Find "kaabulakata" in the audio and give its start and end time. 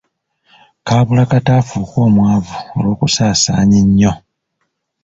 0.87-1.51